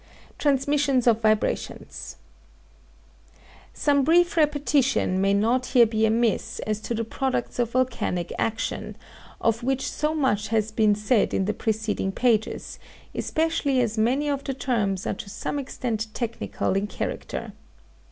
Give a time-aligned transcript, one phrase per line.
[0.39, 2.15] TRANSMISSIONS OF VIBRATIONS
[3.71, 8.95] Some brief repetition may not here be amiss as to the products of volcanic action,
[9.39, 12.79] of which so much has been said in the preceding pages,
[13.13, 17.53] especially as many of the terms are to some extent technical in character.